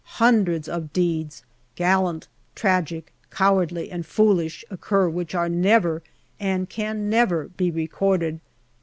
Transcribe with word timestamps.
Hundreds 0.17 0.67
of 0.67 0.91
deeds, 0.93 1.43
gallant, 1.75 2.27
tragic, 2.55 3.13
cowardly, 3.29 3.91
and 3.91 4.03
foolish, 4.03 4.65
occur 4.71 5.07
which 5.07 5.35
are 5.35 5.47
never, 5.47 6.01
and 6.39 6.69
can 6.71 7.07
never 7.07 7.49
be, 7.49 7.69
recorded. 7.69 8.39